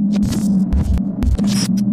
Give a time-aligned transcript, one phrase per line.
[0.00, 1.89] you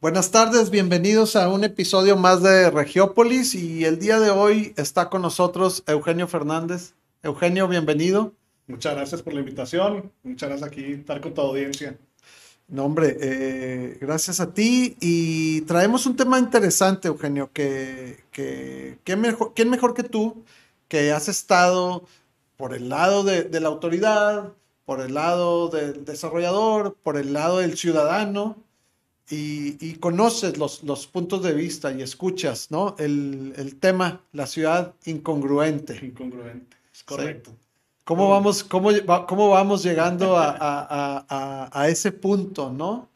[0.00, 5.10] Buenas tardes, bienvenidos a un episodio más de Regiópolis y el día de hoy está
[5.10, 6.94] con nosotros Eugenio Fernández.
[7.22, 8.32] Eugenio, bienvenido.
[8.66, 11.98] Muchas gracias por la invitación, muchas gracias aquí estar con tu audiencia.
[12.66, 19.52] No, hombre, eh, gracias a ti y traemos un tema interesante, Eugenio, que, que, mejor,
[19.54, 20.46] ¿quién mejor que tú
[20.88, 22.06] que has estado
[22.56, 24.54] por el lado de, de la autoridad,
[24.86, 28.56] por el lado del desarrollador, por el lado del ciudadano?
[29.30, 32.96] Y, conoces los, los, puntos de vista y escuchas, ¿no?
[32.98, 35.98] El, el tema, la ciudad incongruente.
[36.02, 37.52] Incongruente, es correcto.
[38.04, 38.90] ¿Cómo, vamos, cómo,
[39.28, 43.08] ¿Cómo vamos llegando a, a, a, a, ese punto, no?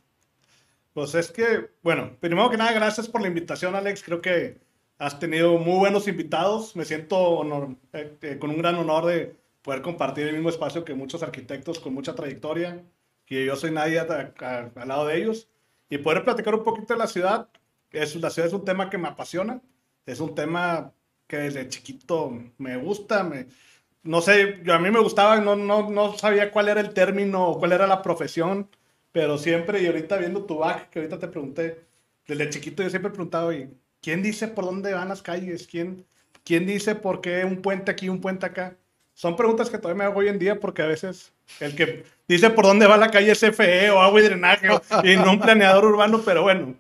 [0.93, 4.05] Pues es que, bueno, primero que nada, gracias por la invitación, Alex.
[4.05, 4.61] Creo que
[4.99, 6.77] has tenido muy buenos invitados.
[6.77, 10.85] Me siento honor, eh, eh, con un gran honor de poder compartir el mismo espacio
[10.85, 12.85] que muchos arquitectos con mucha trayectoria,
[13.27, 15.49] que yo soy nadie al lado de ellos
[15.89, 17.49] y poder platicar un poquito de la ciudad.
[17.91, 19.61] Es, la ciudad es un tema que me apasiona,
[20.07, 20.93] es un tema
[21.27, 23.47] que desde chiquito me gusta, me,
[24.03, 27.57] no sé, yo, a mí me gustaba, no, no, no sabía cuál era el término,
[27.59, 28.69] cuál era la profesión,
[29.13, 31.85] pero siempre, y ahorita viendo tu back, que ahorita te pregunté,
[32.27, 33.51] desde chiquito yo siempre he preguntado,
[34.01, 35.67] ¿quién dice por dónde van las calles?
[35.67, 36.05] ¿Quién,
[36.45, 38.77] ¿Quién dice por qué un puente aquí, un puente acá?
[39.15, 42.51] Son preguntas que todavía me hago hoy en día porque a veces el que dice
[42.51, 44.69] por dónde va la calle es FE o agua y drenaje
[45.03, 46.77] y no un planeador urbano, pero bueno,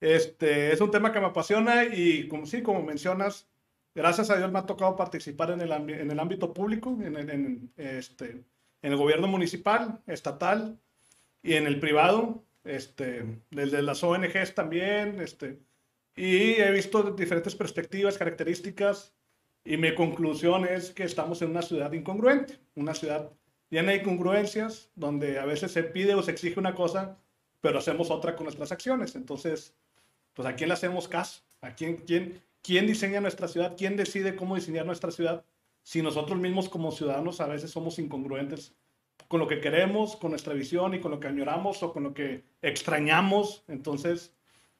[0.00, 3.48] este es un tema que me apasiona y como sí, como mencionas,
[3.94, 7.30] gracias a Dios me ha tocado participar en el, en el ámbito público, en el,
[7.30, 8.44] en, este,
[8.82, 10.78] en el gobierno municipal, estatal
[11.42, 15.58] y en el privado, este, desde las ONGs también, este,
[16.14, 19.14] y he visto diferentes perspectivas, características
[19.64, 23.30] y mi conclusión es que estamos en una ciudad incongruente, una ciudad
[23.70, 27.18] de incongruencias, donde a veces se pide o se exige una cosa,
[27.60, 29.14] pero hacemos otra con nuestras acciones.
[29.14, 29.74] Entonces,
[30.34, 31.42] pues ¿a quién le hacemos caso?
[31.60, 33.74] ¿A quién, quién, quién diseña nuestra ciudad?
[33.76, 35.44] ¿Quién decide cómo diseñar nuestra ciudad?
[35.82, 38.74] Si nosotros mismos como ciudadanos a veces somos incongruentes
[39.26, 42.14] con lo que queremos, con nuestra visión y con lo que añoramos o con lo
[42.14, 43.64] que extrañamos.
[43.68, 44.32] Entonces,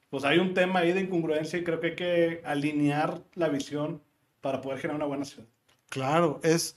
[0.09, 4.01] pues hay un tema ahí de incongruencia y creo que hay que alinear la visión
[4.41, 5.47] para poder generar una buena ciudad.
[5.89, 6.75] Claro, es,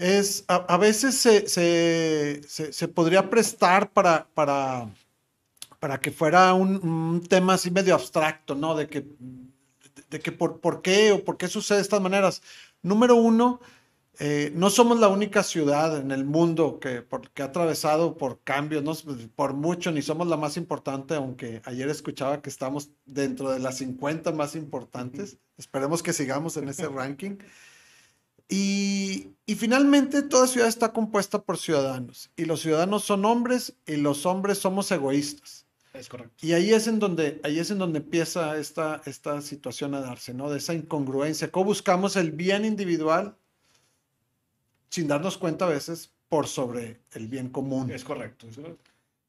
[0.00, 4.88] es a, veces se, se, se, podría prestar para, para,
[5.78, 8.74] para que fuera un, tema así medio abstracto, ¿no?
[8.74, 9.06] De que,
[10.08, 12.42] de que por, por qué o por qué sucede de estas maneras.
[12.82, 13.60] Número uno,
[14.18, 18.82] eh, no somos la única ciudad en el mundo que, que ha atravesado por cambios,
[18.82, 18.94] no
[19.36, 23.76] por mucho, ni somos la más importante, aunque ayer escuchaba que estamos dentro de las
[23.76, 25.36] 50 más importantes.
[25.58, 27.36] Esperemos que sigamos en ese ranking.
[28.50, 33.96] Y, y, finalmente toda ciudad está compuesta por ciudadanos y los ciudadanos son hombres y
[33.96, 35.66] los hombres somos egoístas.
[35.92, 36.34] Es correcto.
[36.44, 40.34] Y ahí es en donde, ahí es en donde empieza esta, esta situación a darse,
[40.34, 40.50] ¿no?
[40.50, 41.50] De esa incongruencia.
[41.50, 43.36] ¿Cómo buscamos el bien individual
[44.90, 47.90] sin darnos cuenta a veces por sobre el bien común.
[47.90, 48.46] Es correcto.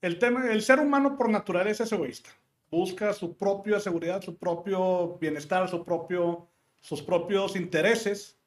[0.02, 2.30] El, tema, el ser humano por naturaleza es egoísta.
[2.70, 6.48] Busca su propia seguridad, su propio bienestar, su propio,
[6.80, 8.38] sus propios intereses.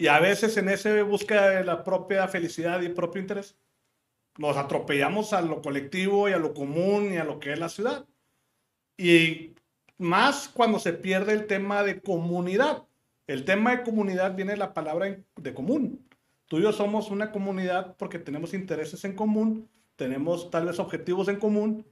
[0.00, 3.58] Y a veces en ese búsqueda de la propia felicidad y propio interés,
[4.38, 7.68] nos atropellamos a lo colectivo y a lo común y a lo que es la
[7.68, 8.06] ciudad.
[8.96, 9.52] Y
[9.98, 12.84] más cuando se pierde el tema de comunidad.
[13.26, 16.08] El tema de comunidad viene de la palabra de común.
[16.46, 21.28] Tú y yo somos una comunidad porque tenemos intereses en común, tenemos tal vez objetivos
[21.28, 21.84] en común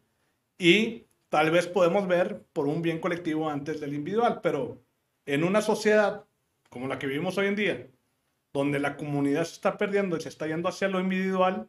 [0.56, 4.80] y tal vez podemos ver por un bien colectivo antes del individual, pero
[5.26, 6.24] en una sociedad
[6.70, 7.90] como la que vivimos hoy en día,
[8.58, 11.68] donde la comunidad se está perdiendo y se está yendo hacia lo individual,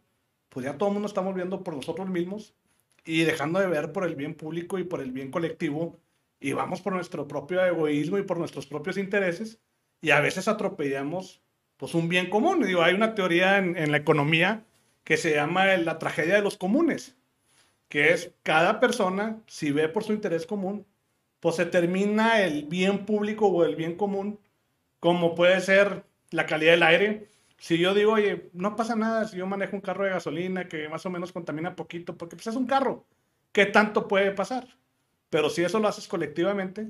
[0.50, 2.56] pues ya todo el mundo estamos viendo por nosotros mismos
[3.06, 5.98] y dejando de ver por el bien público y por el bien colectivo
[6.40, 9.60] y vamos por nuestro propio egoísmo y por nuestros propios intereses
[10.02, 11.42] y a veces atropellamos
[11.78, 12.62] pues un bien común.
[12.66, 14.64] Digo, hay una teoría en, la economía
[15.04, 17.16] que se llama la tragedia de los comunes,
[17.88, 20.86] que es cada persona, si ve por su interés común,
[21.40, 24.40] pues se termina el bien público o el bien común,
[25.00, 27.28] como puede ser la calidad del aire.
[27.58, 30.88] Si yo digo, oye, no pasa nada si yo manejo un carro de gasolina que
[30.90, 33.06] más o menos contamina poquito, porque pues es un carro,
[33.52, 34.68] ¿qué tanto puede pasar?
[35.30, 36.90] Pero si eso lo haces colectivamente,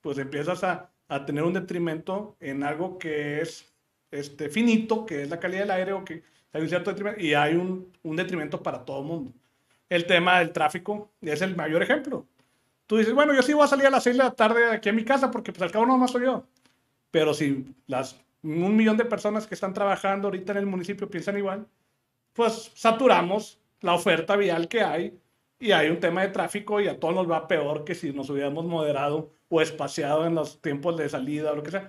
[0.00, 3.72] pues empiezas a, a tener un detrimento en algo que es
[4.10, 7.34] este, finito, que es la calidad del aire, o que hay un cierto detrimento, y
[7.34, 9.32] hay un, un detrimento para todo el mundo.
[9.88, 12.26] El tema del tráfico es el mayor ejemplo.
[12.86, 14.88] Tú dices, bueno, yo sí voy a salir a las 6 de la tarde aquí
[14.88, 16.46] a mi casa porque pues al cabo no más soy yo.
[17.10, 21.38] Pero si las un millón de personas que están trabajando ahorita en el municipio piensan
[21.38, 21.66] igual,
[22.32, 25.18] pues saturamos la oferta vial que hay
[25.58, 28.30] y hay un tema de tráfico y a todos nos va peor que si nos
[28.30, 31.88] hubiéramos moderado o espaciado en los tiempos de salida o lo que sea.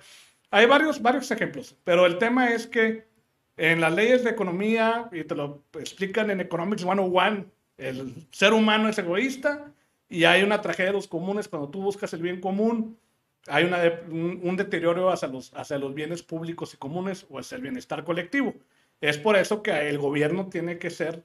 [0.50, 3.08] Hay varios, varios ejemplos, pero el tema es que
[3.56, 7.44] en las leyes de economía, y te lo explican en Economics 101,
[7.76, 9.72] el ser humano es egoísta
[10.08, 12.98] y hay una tragedia de los comunes cuando tú buscas el bien común
[13.46, 18.04] hay un, deterioro hacia los, hacia los bienes públicos y comunes o hacia el bienestar
[18.04, 18.54] colectivo.
[19.00, 21.24] Es por eso que el gobierno tiene que ser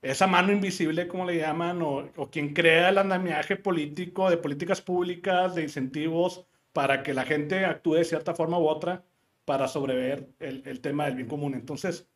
[0.00, 4.80] esa mano invisible, como le llaman, o, o, quien crea el andamiaje político de políticas
[4.80, 9.04] públicas, de incentivos, para que la gente actúe de cierta forma u otra
[9.44, 11.54] para sobrever el, el tema del bien común.
[11.54, 12.08] Entonces,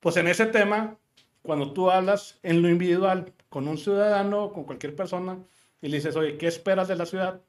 [0.00, 0.98] pues en ese tema,
[1.42, 5.38] cuando tú hablas en lo individual con un ciudadano, con cualquier persona,
[5.80, 7.42] y le dices, oye, ¿qué esperas de la ciudad?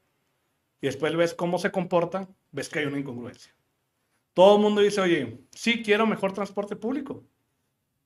[0.80, 3.52] Y después ves cómo se comporta, ves que hay una incongruencia.
[4.34, 7.24] Todo el mundo dice, oye, sí quiero mejor transporte público,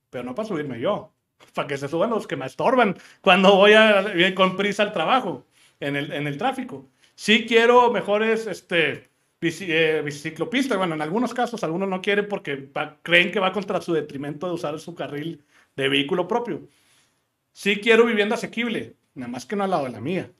[0.09, 1.13] pero no para subirme yo,
[1.53, 5.45] para que se suban los que me estorban cuando voy a, con prisa al trabajo,
[5.79, 6.89] en el, en el tráfico.
[7.15, 9.09] Sí quiero mejores este,
[9.41, 12.69] eh, biciclopistas, bueno, en algunos casos, algunos no quieren porque
[13.01, 15.43] creen que va contra su detrimento de usar su carril
[15.75, 16.67] de vehículo propio.
[17.51, 20.31] Sí quiero vivienda asequible, nada más que no al lado de la mía.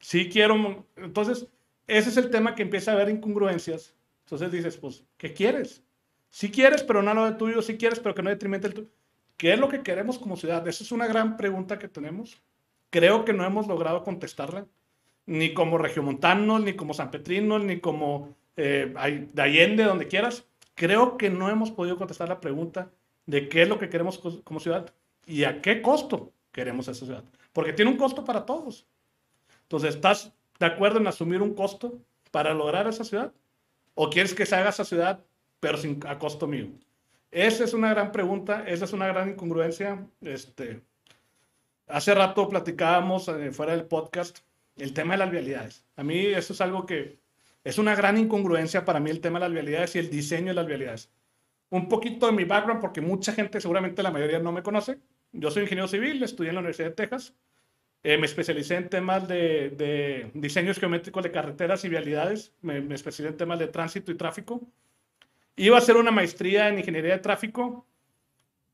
[0.00, 1.46] Sí quiero, entonces,
[1.88, 3.94] ese es el tema que empieza a haber incongruencias.
[4.24, 5.82] Entonces dices, pues, ¿qué quieres?
[6.30, 8.88] Si quieres, pero no lo de tuyo, si quieres, pero que no detrimente el tuyo.
[9.38, 10.66] ¿Qué es lo que queremos como ciudad?
[10.68, 12.36] Esa es una gran pregunta que tenemos.
[12.90, 14.66] Creo que no hemos logrado contestarla,
[15.24, 18.92] ni como regiomontanos, ni como sanpetrinos, ni como eh,
[19.32, 20.44] de Allende, donde quieras.
[20.74, 22.90] Creo que no hemos podido contestar la pregunta
[23.26, 24.92] de qué es lo que queremos como ciudad
[25.26, 27.24] y a qué costo queremos esa ciudad.
[27.52, 28.86] Porque tiene un costo para todos.
[29.62, 31.98] Entonces, estás de acuerdo en asumir un costo
[32.30, 33.32] para lograr esa ciudad?
[33.94, 35.24] ¿O quieres que se haga esa ciudad,
[35.60, 36.68] pero sin, a costo mío?
[37.30, 40.06] Esa es una gran pregunta, esa es una gran incongruencia.
[40.20, 40.80] Este,
[41.86, 44.38] hace rato platicábamos eh, fuera del podcast
[44.76, 45.84] el tema de las vialidades.
[45.96, 47.18] A mí eso es algo que
[47.64, 50.54] es una gran incongruencia para mí el tema de las vialidades y el diseño de
[50.54, 51.10] las vialidades.
[51.70, 54.98] Un poquito de mi background, porque mucha gente, seguramente la mayoría no me conoce.
[55.32, 57.34] Yo soy ingeniero civil, estudié en la Universidad de Texas
[58.02, 62.52] eh, me especialicé en temas de, de, diseños geométricos de carreteras y vialidades.
[62.62, 64.60] Me, me, especialicé en temas de tránsito y tráfico.
[65.56, 67.86] Iba a hacer una maestría en ingeniería de tráfico.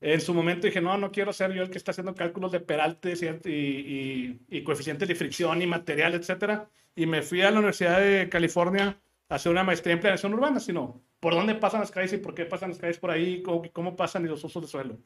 [0.00, 2.60] En su momento dije, no, no quiero ser yo el que está haciendo cálculos de
[2.60, 6.68] peraltes y, y, y, coeficientes de fricción y material, etcétera.
[6.94, 9.00] Y me fui a la Universidad de California
[9.30, 12.34] a hacer una maestría en planeación urbana, sino por dónde pasan las calles y por
[12.34, 14.98] qué pasan las calles por ahí, cómo, cómo pasan y los usos de suelo.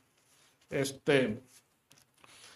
[0.69, 1.39] Este,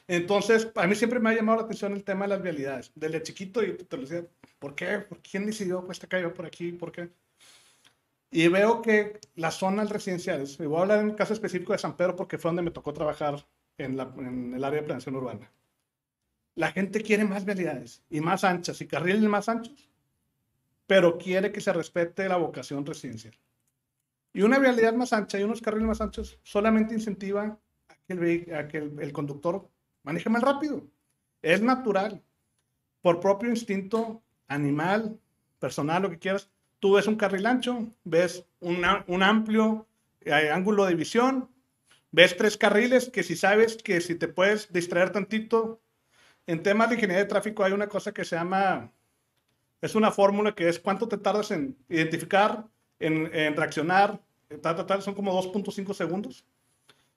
[0.08, 2.92] entonces, a mí siempre me ha llamado la atención el tema de las vialidades.
[2.94, 4.26] Desde chiquito, y te lo decía,
[4.58, 5.06] ¿por qué?
[5.28, 6.72] ¿Quién decidió pues esta calle por aquí?
[6.72, 7.10] ¿Por qué?
[8.30, 11.78] Y veo que las zonas residenciales, y voy a hablar en el caso específico de
[11.78, 13.46] San Pedro porque fue donde me tocó trabajar
[13.78, 15.52] en, la, en el área de planeación urbana.
[16.54, 19.90] La gente quiere más vialidades y más anchas y carriles más anchos,
[20.86, 23.34] pero quiere que se respete la vocación residencial.
[24.34, 28.54] Y una vialidad más ancha y unos carriles más anchos solamente incentiva a que el,
[28.54, 29.68] a que el, el conductor
[30.02, 30.86] maneja más rápido.
[31.42, 32.22] Es natural.
[33.00, 35.18] Por propio instinto animal,
[35.58, 39.86] personal, lo que quieras, tú ves un carril ancho, ves un amplio
[40.20, 41.48] eh, ángulo de visión,
[42.10, 45.80] ves tres carriles que si sabes que si te puedes distraer tantito,
[46.46, 48.92] en temas de ingeniería de tráfico hay una cosa que se llama,
[49.80, 52.66] es una fórmula que es cuánto te tardas en identificar,
[52.98, 54.20] en, en reaccionar,
[54.60, 56.44] tal, tal, tal, son como 2.5 segundos.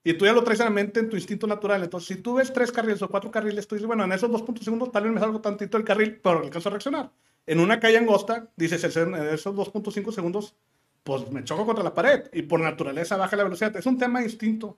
[0.08, 1.82] Y tú ya lo traes a la mente en tu instinto natural.
[1.82, 4.44] Entonces, si tú ves tres carriles o cuatro carriles, tú dices, bueno, en esos dos
[4.44, 7.12] puntos segundos tal vez me salgo tantito el carril, pero alcanzo a reaccionar.
[7.48, 10.56] En una calle angosta, dices, en esos 2.5 segundos,
[11.04, 13.76] pues me choco contra la pared y por naturaleza baja la velocidad.
[13.76, 14.78] Es un tema de instinto.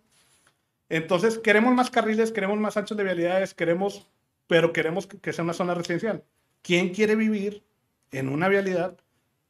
[0.87, 4.07] Entonces, queremos más carriles, queremos más anchos de vialidades, queremos,
[4.47, 6.23] pero queremos que sea una zona residencial.
[6.61, 7.65] ¿Quién quiere vivir
[8.11, 8.97] en una vialidad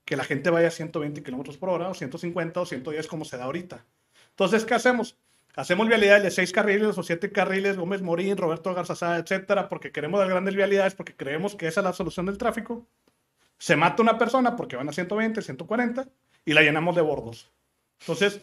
[0.06, 3.38] que la gente vaya a 120 kilómetros por hora o 150 o 110 como se
[3.38, 3.86] da ahorita?
[4.32, 5.18] Entonces, ¿qué hacemos?
[5.58, 10.20] Hacemos vialidades de seis carriles o siete carriles, Gómez Morín, Roberto Garzazada, etcétera, porque queremos
[10.20, 12.86] dar grandes vialidades, porque creemos que esa es la solución del tráfico.
[13.58, 16.08] Se mata una persona porque van a 120, 140
[16.46, 17.50] y la llenamos de bordos.
[18.02, 18.40] Entonces,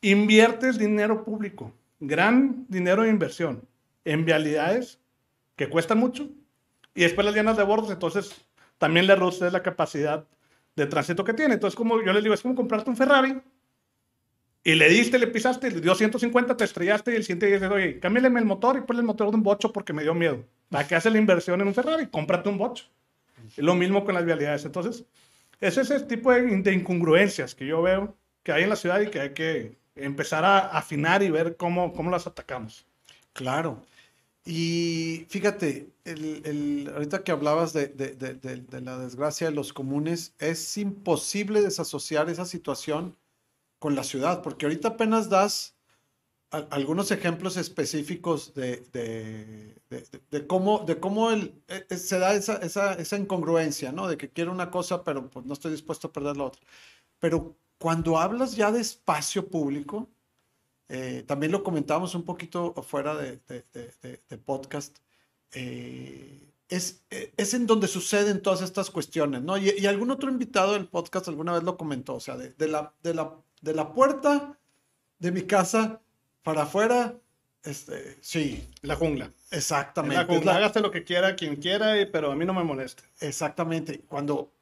[0.00, 3.62] inviertes dinero público, gran dinero de inversión
[4.04, 4.98] en vialidades
[5.54, 6.30] que cuestan mucho
[6.96, 8.44] y después las llenas de bordos, entonces
[8.76, 10.26] también le reduces la capacidad
[10.74, 11.54] de tránsito que tiene.
[11.54, 13.40] Entonces, como yo les digo, es como comprarte un Ferrari
[14.62, 17.70] y le diste, le pisaste, le dio 150, te estrellaste y el siguiente día dices,
[17.70, 20.44] oye, cámbiale el motor y ponle el motor de un bocho porque me dio miedo.
[20.68, 22.06] ¿Para qué haces la inversión en un Ferrari?
[22.08, 22.84] Cómprate un bocho.
[23.56, 24.64] Es lo mismo con las vialidades.
[24.66, 25.04] Entonces,
[25.60, 29.20] es ese tipo de, incongruencias que yo veo que hay en la ciudad y que
[29.20, 32.86] hay que empezar a afinar y ver cómo, cómo las atacamos.
[33.32, 33.82] Claro.
[34.44, 40.34] Y fíjate, el, el, ahorita que hablabas de, de, de, la desgracia de los comunes,
[40.38, 43.16] es imposible desasociar esa situación
[43.80, 45.74] con la ciudad, porque ahorita apenas das
[46.50, 49.76] algunos ejemplos específicos de,
[50.48, 54.08] cómo, de cómo el, e, e, se da esa, esa, esa, incongruencia, ¿no?
[54.08, 56.60] De que quiero una cosa, pero pues, no estoy dispuesto a perder la otra.
[57.20, 60.08] Pero cuando hablas ya de espacio público,
[60.88, 63.40] eh, también lo comentábamos un poquito fuera de,
[64.44, 64.98] podcast,
[65.52, 69.56] eh, es, e, es, en donde suceden todas estas cuestiones, ¿no?
[69.56, 72.92] Y, y, algún otro invitado del podcast alguna vez lo comentó, o sea, de, la,
[73.02, 74.58] de, la, de la puerta
[75.18, 76.00] de mi casa
[76.42, 77.14] para afuera,
[77.62, 78.66] este, sí.
[78.82, 79.30] La jungla.
[79.50, 80.16] Exactamente.
[80.16, 80.56] La jungla.
[80.56, 83.02] Hágase lo que quiera, quien quiera, pero a mí no me moleste.
[83.20, 84.00] Exactamente.
[84.08, 84.52] Cuando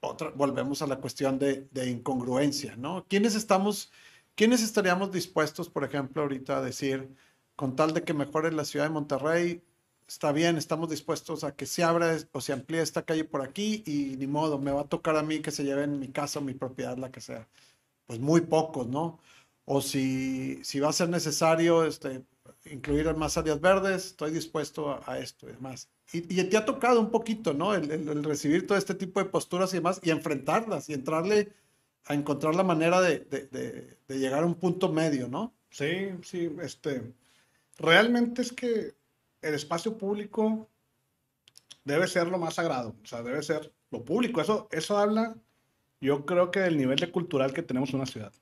[0.00, 3.04] otra, volvemos a la cuestión de, de incongruencia, ¿no?
[3.08, 3.92] ¿Quiénes estamos,
[4.34, 7.08] quiénes estaríamos dispuestos, por ejemplo, ahorita a decir,
[7.56, 9.62] con tal de que mejore la ciudad de Monterrey,
[10.06, 13.82] está bien, estamos dispuestos a que se abra o se amplíe esta calle por aquí
[13.86, 16.38] y ni modo, me va a tocar a mí que se lleve en mi casa
[16.38, 17.48] o mi propiedad, la que sea.
[18.06, 19.18] Pues muy pocos, ¿no?
[19.66, 22.24] o si, si va a ser necesario este,
[22.64, 25.90] incluir más áreas verdes, estoy dispuesto a, esto y demás.
[26.12, 27.74] Y, te ha tocado un poquito, ¿no?
[27.74, 31.52] El, el, recibir todo este tipo de posturas y demás y enfrentarlas y entrarle
[32.04, 35.52] a encontrar la manera de, de, de, llegar a un punto medio, ¿no?
[35.70, 37.12] Sí, sí, este,
[37.76, 38.94] realmente es que
[39.42, 40.68] el espacio público
[41.84, 44.40] debe ser lo más sagrado, o sea, debe ser lo público.
[44.40, 45.34] Eso, eso habla,
[46.00, 48.32] yo creo que del nivel de cultural que tenemos en una ciudad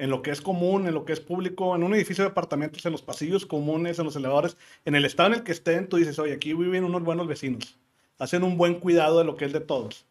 [0.00, 2.86] en lo que es común, en lo que es público, en un edificio de apartamentos,
[2.86, 5.98] en los pasillos comunes, en los elevadores, en el estado en el que estén, tú
[5.98, 7.78] dices, oye, aquí viven unos buenos vecinos,
[8.18, 10.06] hacen un buen cuidado de lo que es de todos.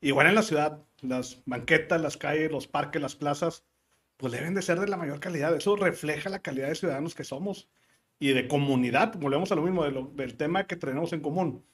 [0.00, 3.62] Igual en la ciudad, las banquetas, las calles, los parques, las plazas,
[4.16, 5.54] pues deben de ser de la mayor calidad.
[5.54, 7.68] Eso refleja la calidad de ciudadanos que somos
[8.18, 9.14] y de comunidad.
[9.20, 11.64] Volvemos a lo mismo del tema que tenemos en común.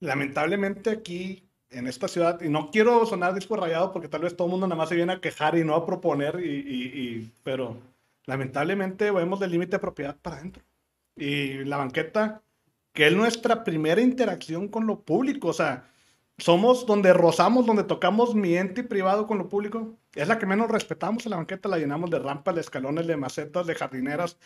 [0.00, 4.46] Lamentablemente aquí en esta ciudad, y no quiero sonar disco rayado porque tal vez todo
[4.46, 7.76] el mundo nada más se viene a quejar y no a proponer, y, y, pero
[8.26, 10.62] lamentablemente vemos del límite de propiedad para adentro.
[11.16, 12.42] Y la banqueta,
[12.92, 15.84] que es nuestra primera interacción con lo público, o sea,
[16.38, 20.70] somos donde rozamos, donde tocamos mi ente privado con lo público, es la que menos
[20.70, 24.36] respetamos en la banqueta, la llenamos de rampas, de escalones, de macetas, de jardineras.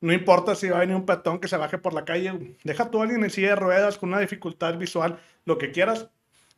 [0.00, 2.90] No importa si va a venir un petón que se baje por la calle, deja
[2.90, 6.08] tú a alguien en silla de ruedas con una dificultad visual, lo que quieras,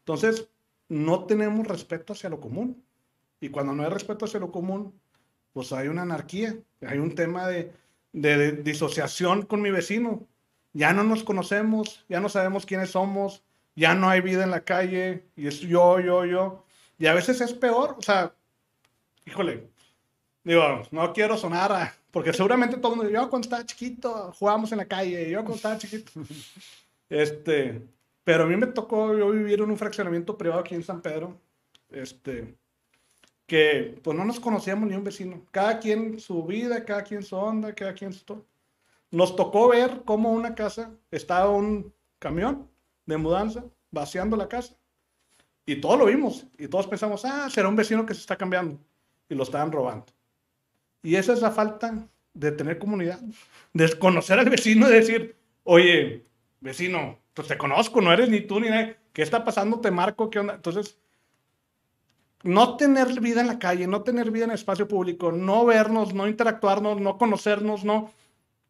[0.06, 0.48] entonces,
[0.88, 2.80] no tenemos respeto hacia lo común.
[3.40, 4.94] Y cuando no hay respeto hacia lo común,
[5.52, 7.72] pues hay una anarquía, hay un tema de,
[8.12, 10.24] disociación con mi vecino.
[10.72, 13.42] Ya no nos conocemos, ya no sabemos quiénes somos,
[13.74, 16.64] ya no hay vida en la calle, y es yo, yo, yo.
[16.98, 18.32] Y a veces es peor, o sea,
[19.26, 19.68] híjole,
[20.44, 24.70] digo, no quiero sonar a, porque seguramente todo el mundo, yo cuando estaba chiquito jugábamos
[24.70, 26.12] en la calle, yo cuando estaba chiquito.
[27.08, 27.80] Este,
[28.26, 31.40] pero a mí me tocó yo vivir en un fraccionamiento privado aquí en San Pedro,
[31.90, 32.56] este,
[33.46, 35.46] que pues no nos conocíamos ni un vecino.
[35.52, 38.44] Cada quien su vida, cada quien su onda, cada quien su todo.
[39.12, 42.68] Nos tocó ver cómo una casa estaba un camión
[43.04, 44.74] de mudanza vaciando la casa.
[45.64, 46.48] Y todos lo vimos.
[46.58, 48.76] Y todos pensamos, ah, será un vecino que se está cambiando.
[49.28, 50.06] Y lo estaban robando.
[51.04, 53.20] Y esa es la falta de tener comunidad.
[53.72, 56.26] De conocer al vecino y decir, oye,
[56.58, 58.96] vecino, pues te conozco, no eres ni tú ni nadie.
[59.12, 59.78] ¿Qué está pasando?
[59.78, 60.54] Te marco, ¿qué onda?
[60.54, 60.98] Entonces,
[62.42, 66.14] no tener vida en la calle, no tener vida en el espacio público, no vernos,
[66.14, 68.10] no interactuarnos, no conocernos, no.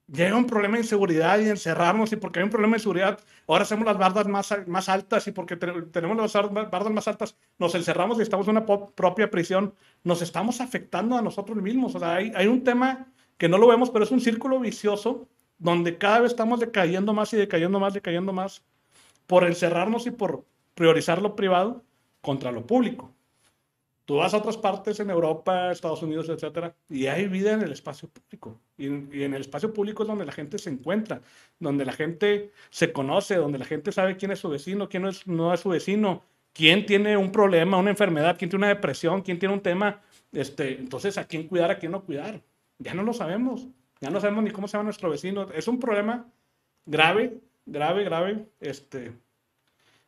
[0.09, 3.63] Llega un problema de inseguridad y encerrarnos, y porque hay un problema de seguridad, ahora
[3.63, 8.19] hacemos las bardas más, más altas, y porque tenemos las bardas más altas, nos encerramos
[8.19, 11.95] y estamos en una propia prisión, nos estamos afectando a nosotros mismos.
[11.95, 15.29] O sea, hay, hay un tema que no lo vemos, pero es un círculo vicioso
[15.59, 18.63] donde cada vez estamos decayendo más y decayendo más, decayendo más,
[19.27, 20.45] por encerrarnos y por
[20.75, 21.83] priorizar lo privado
[22.21, 23.13] contra lo público.
[24.07, 27.73] Tú vas a otras partes en Europa, Estados Unidos, etcétera, y hay vida en el
[27.73, 28.61] espacio público.
[28.79, 31.23] Y, en el espacio público es donde la gente se encuentra,
[31.59, 35.09] donde la gente se conoce, donde la gente sabe quién es su vecino, quién no
[35.09, 36.23] es, no es su vecino,
[36.53, 40.01] quién tiene un problema, una enfermedad, quién tiene una depresión, quién tiene un tema.
[40.31, 42.41] Este, entonces, ¿a quién cuidar, a quién no cuidar?
[42.79, 43.67] Ya no lo sabemos.
[44.00, 45.49] Ya no sabemos ni cómo se llama nuestro vecino.
[45.53, 46.26] Es un problema
[46.85, 48.47] grave, grave, grave.
[48.61, 49.12] Este,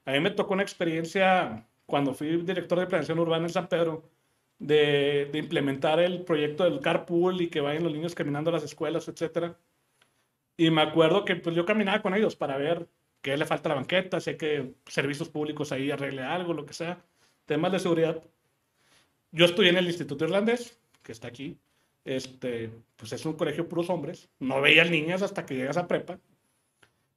[0.05, 4.11] a mí me tocó una experiencia cuando fui director de planeación urbana en San Pedro,
[4.59, 9.09] de, implementar el proyecto del carpool y que vayan los niños caminando a las escuelas,
[9.09, 9.55] etc.
[10.57, 12.89] Y me acuerdo que pues, yo caminaba con ellos para ver
[13.23, 17.03] qué le falta la banqueta, hay que servicios públicos ahí arregle algo, lo que sea,
[17.47, 18.23] temas de seguridad.
[19.33, 21.59] Yo estudié en el Instituto Irlandés, que está aquí.
[22.09, 24.31] Este, pues es un colegio puros hombres.
[24.39, 26.19] No veía niñas hasta que llegas a prepa.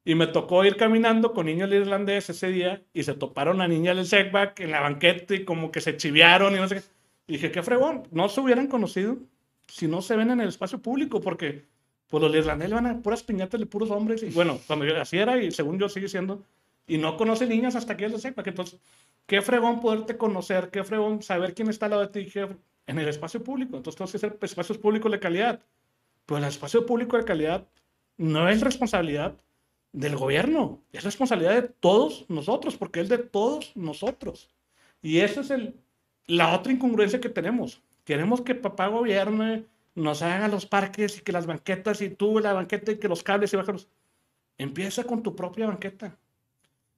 [0.04, 3.96] Y me tocó ir caminando con niños irlandés ese día y se toparon a niñas
[3.96, 6.82] del setback en la banqueta y como que se chiviaron y no sé qué.
[7.28, 9.18] Y dije, qué fregón, no se hubieran conocido
[9.68, 11.64] si no se ven en el espacio público, porque
[12.10, 14.24] pues los irlandeses van a puras piñatas de puros hombres.
[14.24, 16.44] Y bueno, cuando yo así era y según yo sigue siendo,
[16.86, 18.48] y no conoce niñas hasta que es el setback.
[18.48, 18.82] Entonces,
[19.26, 22.30] qué fregón poderte conocer, qué fregón saber quién está al lado de ti
[22.88, 23.78] en el espacio público.
[23.78, 25.62] Entonces, tenemos que ser espacios públicos de calidad.
[26.26, 27.68] Pues el espacio público de calidad
[28.18, 29.36] no es responsabilidad
[29.94, 34.50] del gobierno, es responsabilidad de todos nosotros, porque es de todos nosotros.
[35.02, 35.76] Y esa es el,
[36.28, 37.82] la otra incongruencia que tenemos.
[38.06, 42.54] Queremos que papá gobierne, nos haga los parques y que las banquetas y tú la
[42.54, 43.88] banqueta y que los cables y bajarlos.
[44.58, 46.18] Empieza con tu propia banqueta.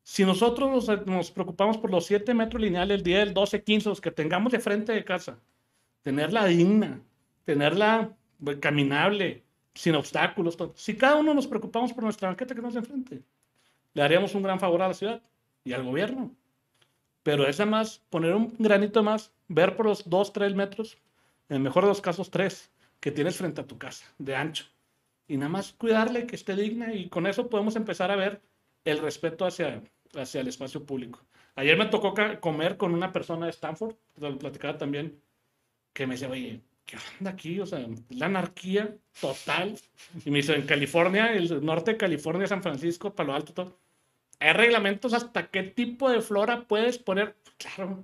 [0.03, 4.01] Si nosotros nos, preocupamos por los 7 metros lineales, el día del 12, 15, los
[4.01, 5.39] que tengamos de frente de casa,
[6.03, 7.01] tenerla digna,
[7.45, 9.43] tenerla pues, caminable,
[9.73, 10.57] sin obstáculos.
[10.75, 13.23] Si cada uno nos preocupamos por nuestra banqueta que nos enfrente,
[13.93, 15.21] le haríamos un gran favor a la ciudad
[15.63, 16.31] y al gobierno.
[17.23, 20.97] Pero es más poner un granito más, ver por los 2, 3 metros,
[21.49, 22.69] en el mejor de los casos 3,
[22.99, 24.65] que tienes frente a tu casa, de ancho.
[25.27, 28.41] Y nada más cuidarle que esté digna y con eso podemos empezar a ver
[28.83, 29.81] el respeto hacia,
[30.15, 31.21] hacia el espacio público.
[31.55, 35.21] Ayer me tocó comer con una persona de Stanford, lo platicaba también,
[35.93, 37.59] que me decía, oye, ¿qué onda aquí?
[37.59, 39.79] O sea, la anarquía total.
[40.25, 43.79] Y me dice, en California, el norte de California, San Francisco, Palo Alto, todo.
[44.39, 47.35] Hay reglamentos hasta qué tipo de flora puedes poner.
[47.57, 48.03] Claro,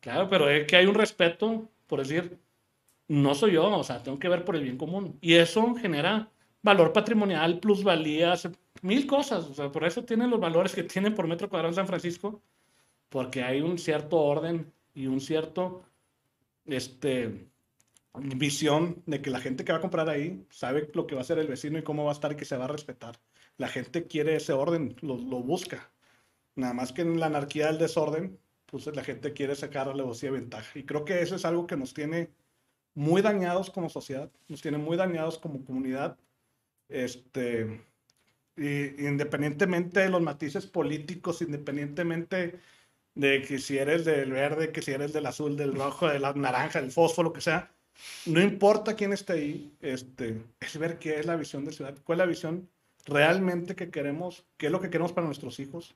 [0.00, 2.38] claro, pero es que hay un respeto por decir,
[3.08, 5.18] no soy yo, o sea, tengo que ver por el bien común.
[5.20, 6.30] Y eso genera
[6.62, 8.48] valor patrimonial, plusvalías,
[8.82, 9.44] mil cosas.
[9.44, 12.42] O sea, por eso tienen los valores que tienen por metro cuadrado en San Francisco,
[13.08, 15.82] porque hay un cierto orden y un cierto,
[16.66, 17.48] este,
[18.14, 21.24] visión de que la gente que va a comprar ahí sabe lo que va a
[21.24, 23.18] hacer el vecino y cómo va a estar y que se va a respetar.
[23.56, 25.90] La gente quiere ese orden, lo, lo busca.
[26.56, 30.40] Nada más que en la anarquía del desorden, pues la gente quiere sacar alevosía de
[30.40, 30.78] ventaja.
[30.78, 32.30] Y creo que eso es algo que nos tiene
[32.94, 36.16] muy dañados como sociedad, nos tiene muy dañados como comunidad.
[36.88, 37.80] Este,
[38.56, 42.60] independientemente de los matices políticos, independientemente
[43.14, 46.32] de que si eres del verde, que si eres del azul, del rojo, de la
[46.32, 47.70] naranja, del fósforo, lo que sea,
[48.26, 52.18] no importa quién esté ahí, este, es ver qué es la visión de ciudad, cuál
[52.18, 52.68] es la visión
[53.06, 55.94] realmente que queremos, qué es lo que queremos para nuestros hijos.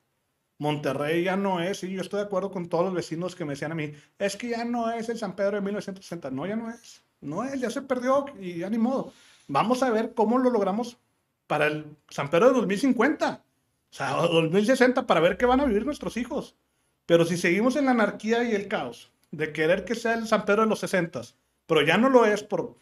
[0.59, 3.53] Monterrey ya no es, y yo estoy de acuerdo con todos los vecinos que me
[3.53, 6.31] decían a mí, es que ya no es el San Pedro de 1960.
[6.31, 7.01] No, ya no es.
[7.21, 9.13] No es, ya se perdió y ya ni modo.
[9.47, 10.97] Vamos a ver cómo lo logramos
[11.47, 13.41] para el San Pedro de 2050.
[13.91, 16.55] O sea, 2060 para ver qué van a vivir nuestros hijos.
[17.09, 20.45] Pero si seguimos en la anarquía y el caos de querer que sea el San
[20.45, 21.21] Pedro de los 60
[21.65, 22.75] pero ya no lo es por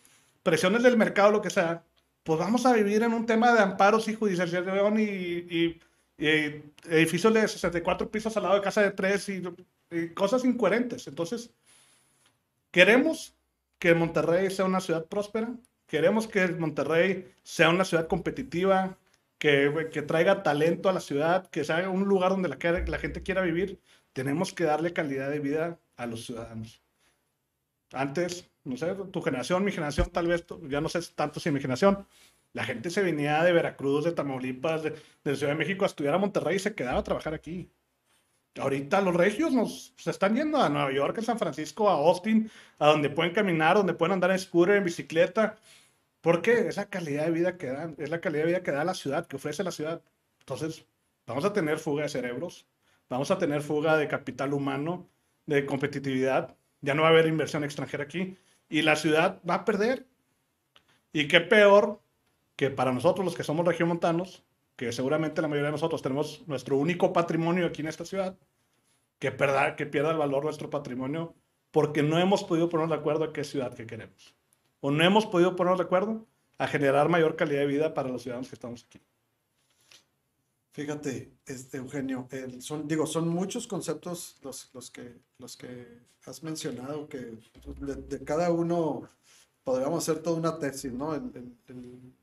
[0.44, 1.86] presiones del mercado, lo que sea,
[2.24, 5.82] pues vamos a vivir en un tema de amparos y judicialización y, y,
[6.90, 9.42] edificios de 64 pisos al lado de casa de tres y,
[10.14, 11.08] cosas incoherentes.
[11.08, 11.50] Entonces,
[12.72, 13.34] queremos
[13.80, 15.54] que Monterrey sea una ciudad próspera,
[15.86, 18.98] queremos que Monterrey sea una ciudad competitiva,
[19.38, 23.42] que, que, traiga talento a la ciudad, que sea un lugar donde la gente quiera
[23.42, 23.80] vivir,
[24.18, 26.82] tenemos que darle calidad de vida a los ciudadanos.
[27.94, 31.60] Antes no sé, tu generación, mi generación, tal vez, ya no sé tanto si mi
[31.60, 32.08] generación,
[32.54, 36.18] la gente se venía de Veracruz, de Tamaulipas, de, Ciudad de México a estudiar a
[36.18, 37.72] Monterrey y se quedaba a trabajar aquí.
[38.60, 42.50] Ahorita los regios nos se están yendo a Nueva York, a San Francisco, a Austin,
[42.80, 45.58] a donde pueden caminar, donde pueden andar en scooter, en bicicleta.
[46.22, 48.84] porque Es la calidad de vida que da, es la calidad de vida que da
[48.84, 50.02] la ciudad, que ofrece la ciudad.
[50.40, 50.86] Entonces,
[51.28, 52.66] vamos a tener fuga de cerebros,
[53.10, 55.08] vamos a tener fuga de capital humano,
[55.46, 56.56] de competitividad.
[56.82, 58.38] Ya no va a haber inversión extranjera aquí
[58.70, 60.06] y la ciudad va a perder.
[61.14, 62.02] Y qué peor
[62.56, 64.44] que para nosotros los que somos regiomontanos,
[64.76, 68.38] que seguramente la mayoría de nosotros tenemos nuestro único patrimonio aquí en esta ciudad,
[69.20, 71.36] que, pierda el valor nuestro patrimonio
[71.72, 74.36] porque no hemos podido ponernos de acuerdo a qué ciudad que queremos.
[74.80, 76.26] O no hemos podido ponernos de acuerdo
[76.58, 79.00] a generar mayor calidad de vida para los ciudadanos que estamos aquí.
[80.78, 82.28] Fíjate, este, Eugenio,
[82.60, 85.88] son, digo, son muchos conceptos los, los, que, los que
[86.28, 87.36] has mencionado, que
[87.80, 89.10] de, cada uno
[89.64, 91.20] podríamos hacer toda una tesis, ¿no?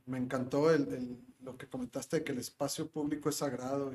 [0.06, 0.68] me encantó
[1.40, 3.92] lo que comentaste de que el espacio público es sagrado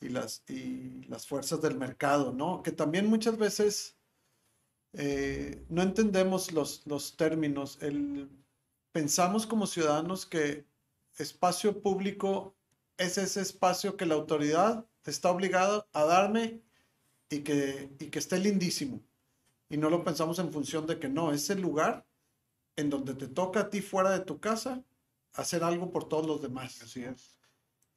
[0.00, 2.64] y, las, y las fuerzas del mercado, ¿no?
[2.64, 3.96] Que también muchas veces
[4.92, 7.78] eh, no entendemos los, los términos.
[8.90, 10.66] Pensamos como ciudadanos que
[11.16, 12.56] espacio público
[12.96, 16.62] es ese espacio que la autoridad está obligada a darme
[17.28, 19.02] y que, y que esté lindísimo.
[19.68, 22.06] Y no lo pensamos en función de que no, es el lugar
[22.76, 24.84] en donde te toca a ti fuera de tu casa
[25.34, 26.82] hacer algo por todos los demás.
[26.82, 27.38] Así es.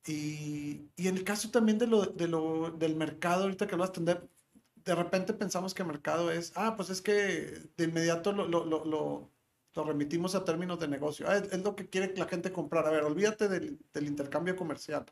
[0.08, 3.80] Y, y en el caso también de lo, de lo, del mercado, ahorita que lo
[3.80, 4.30] vas a atender,
[4.76, 9.32] de repente pensamos que mercado es, ah, pues es que de inmediato lo, lo, lo,
[9.76, 11.28] lo remitimos a términos de negocio.
[11.28, 12.88] Ah, es, lo que quiere la gente comprar.
[12.88, 15.06] A ver, olvídate del, del, intercambio comercial.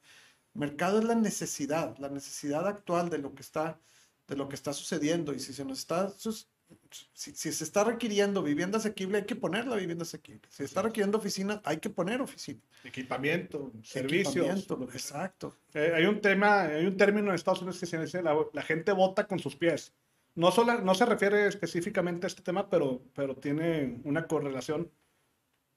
[0.53, 3.79] Mercado es la necesidad, la necesidad actual de lo que está,
[4.27, 5.33] de lo que está sucediendo.
[5.33, 9.67] Y si se nos está, si, si se está requiriendo vivienda asequible, hay que poner
[9.67, 10.47] la vivienda asequible.
[10.49, 12.61] Si se está requiriendo oficina, hay que poner oficina.
[12.85, 14.67] Equipamiento, servicios.
[14.93, 15.57] exacto.
[15.73, 18.61] Eh, hay un tema, hay un término en Estados Unidos que se dice la, la
[18.61, 19.93] gente vota con sus pies
[20.35, 24.91] no, solo, no se refiere específicamente a este tema, pero, pero tiene una correlación.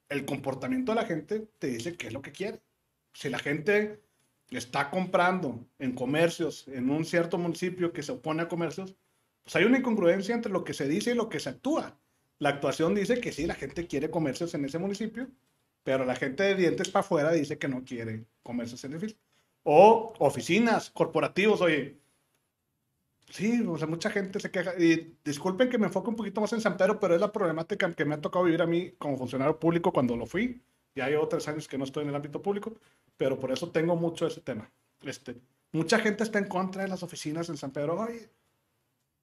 [0.09, 2.61] El comportamiento de la gente te dice qué es lo que quiere.
[3.13, 4.01] Si la gente
[4.49, 8.95] está comprando en comercios en un cierto municipio que se opone a comercios,
[9.43, 11.99] pues hay una incongruencia entre lo que se dice y lo que se actúa.
[12.39, 15.27] La actuación dice que sí, la gente quiere comercios en ese municipio,
[15.83, 19.17] pero la gente de dientes para afuera dice que no quiere comercios en ese
[19.63, 21.97] O oficinas, corporativos, oye,
[23.29, 24.73] Sí, o sea, mucha gente se queja.
[24.79, 27.93] Y disculpen que me enfoque un poquito más en San Pedro, pero es la problemática
[27.93, 30.61] que me ha tocado vivir a mí como funcionario público cuando lo fui.
[30.95, 32.73] Ya llevo tres años que no estoy en el ámbito público,
[33.17, 34.71] pero por eso tengo mucho ese tema.
[35.01, 35.35] Este,
[35.73, 37.99] mucha gente está en contra de las oficinas en San Pedro.
[37.99, 38.29] Oye,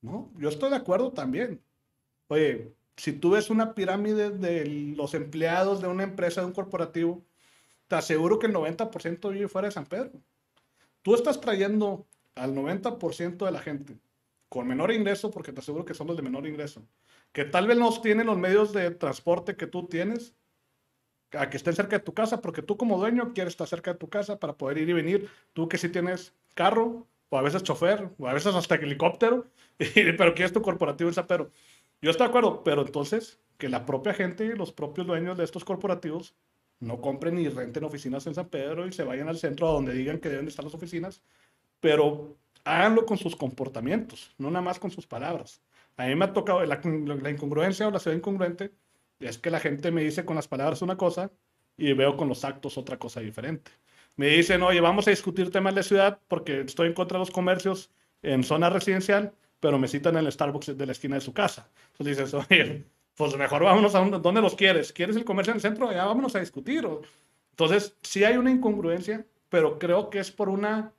[0.03, 1.61] no, yo estoy de acuerdo también.
[2.29, 7.25] Oye, si tú ves una pirámide de los empleados de una empresa, de un corporativo,
[7.89, 10.13] te aseguro que el 90% vive fuera de San Pedro.
[11.03, 13.99] Tú estás trayendo al 90% de la gente
[14.49, 16.87] con menor ingreso, porque te aseguro que son los de menor ingreso,
[17.33, 20.35] que tal vez no tienen los medios de transporte que tú tienes,
[21.33, 23.99] a que estén cerca de tu casa, porque tú como dueño quieres estar cerca de
[23.99, 27.65] tu casa para poder ir y venir, tú que sí tienes carro, o a veces
[27.65, 29.47] chofer, o a veces hasta helicóptero,
[29.95, 31.51] pero quieres tu corporativo en Zapero.
[32.01, 35.45] Yo estoy de acuerdo, pero entonces que la propia gente y los propios dueños de
[35.45, 36.35] estos corporativos
[36.79, 39.95] no compren ni renten oficinas en San Pedro y se vayan al centro a donde
[39.95, 41.23] digan que deben estar las oficinas
[41.85, 45.61] pero háganlo con sus comportamientos, no nada más con sus palabras.
[45.99, 46.81] A mí me ha tocado la,
[47.31, 48.73] incongruencia o la ciudad incongruente,
[49.21, 51.31] es que la gente me dice con las palabras una cosa
[51.77, 53.71] y veo con los actos otra cosa diferente.
[54.17, 57.31] Me dicen, oye, vamos a discutir temas de ciudad porque estoy en contra de los
[57.31, 57.91] comercios
[58.23, 61.69] en zona residencial, pero me citan en el Starbucks de la esquina de su casa.
[61.93, 64.91] Entonces dices, oye, pues mejor vámonos a dónde los quieres.
[64.91, 65.93] ¿Quieres el comercio en el centro?
[65.93, 66.89] Ya vámonos a discutir.
[67.51, 70.95] Entonces, sí hay una incongruencia, pero creo que es por una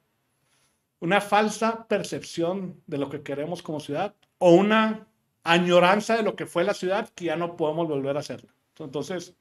[0.99, 5.07] una falsa percepción de lo que queremos como ciudad o una
[5.43, 8.53] añoranza de lo que fue la ciudad que ya no podemos volver a hacerla.
[8.79, 9.35] Entonces,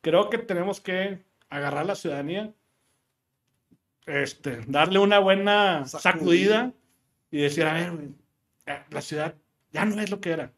[0.00, 2.52] creo que tenemos que agarrar la ciudadanía,
[4.06, 6.72] este, darle una buena sacudida
[7.30, 7.92] y decir, a ver,
[8.90, 9.34] la ciudad
[9.72, 10.52] ya no es lo que era.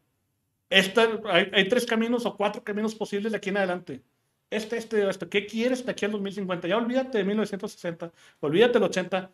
[0.70, 4.02] Esta, hay, hay, tres caminos o cuatro caminos posibles de aquí en adelante.
[4.50, 5.28] Este, este, este.
[5.28, 6.68] ¿Qué quieres de aquí al 2050?
[6.68, 9.30] Ya olvídate de 1960, olvídate del 80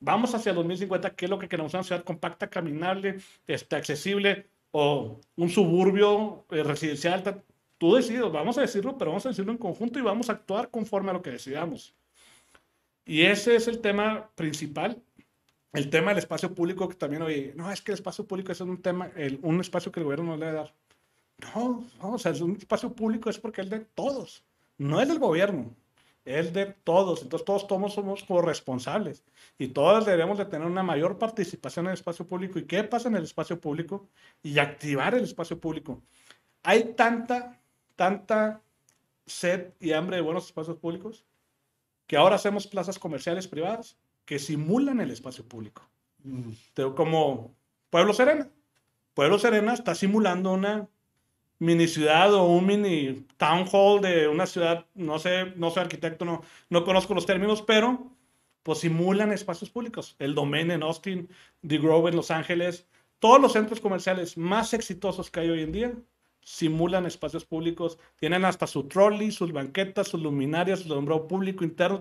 [0.00, 1.74] vamos hacia 2050, ¿qué es lo que queremos?
[1.74, 7.42] Una ciudad compacta, caminable, este, accesible o un suburbio eh, residencial.
[7.78, 10.70] Tú decides, vamos a decirlo, pero vamos a decirlo en conjunto y vamos a actuar
[10.70, 11.94] conforme a lo que decidamos.
[13.04, 15.02] Y ese es el tema principal.
[15.72, 18.60] El tema del espacio público, que también, oye, no, es que el espacio público es
[18.60, 20.74] un tema, el, un espacio que el gobierno no le debe dar.
[21.54, 24.42] No, no, o sea, es un espacio público es porque es de todos,
[24.78, 25.76] no es del gobierno
[26.26, 29.24] es de todos, entonces todos, todos somos corresponsables
[29.58, 32.58] y todos deberíamos de tener una mayor participación en el espacio público.
[32.58, 34.08] ¿Y qué pasa en el espacio público?
[34.42, 36.02] Y activar el espacio público.
[36.64, 37.60] Hay tanta,
[37.94, 38.60] tanta
[39.24, 41.24] sed y hambre de buenos espacios públicos
[42.08, 45.88] que ahora hacemos plazas comerciales privadas que simulan el espacio público.
[46.24, 46.50] Mm.
[46.96, 47.54] Como
[47.88, 48.50] Pueblo Serena.
[49.14, 50.88] Pueblo Serena está simulando una
[51.58, 56.24] mini ciudad o un mini town hall de una ciudad, no sé, no soy arquitecto,
[56.24, 58.10] no, no conozco los términos, pero
[58.62, 60.16] pues simulan espacios públicos.
[60.18, 61.28] El Domain en Austin,
[61.66, 62.86] The Grove en Los Ángeles,
[63.18, 65.92] todos los centros comerciales más exitosos que hay hoy en día
[66.46, 72.00] simulan espacios públicos, tienen hasta su trolley, sus banquetas, sus luminarias, su alumbrado público interno.